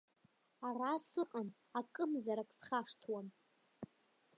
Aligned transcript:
Ара 0.67 0.91
сыҟан 1.07 1.47
акымзарак 1.79 2.49
схашҭуам. 2.57 3.27